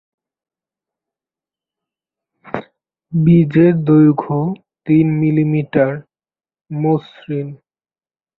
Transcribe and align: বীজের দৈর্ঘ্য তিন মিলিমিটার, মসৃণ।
বীজের 3.13 3.73
দৈর্ঘ্য 3.83 4.37
তিন 4.87 5.07
মিলিমিটার, 5.19 5.91
মসৃণ। 6.71 7.47